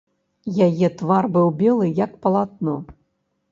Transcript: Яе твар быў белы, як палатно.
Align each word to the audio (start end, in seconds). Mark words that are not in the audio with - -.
Яе 0.67 0.87
твар 1.01 1.29
быў 1.37 1.47
белы, 1.61 1.91
як 2.03 2.19
палатно. 2.27 2.75